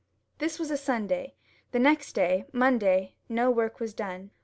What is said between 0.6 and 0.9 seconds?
a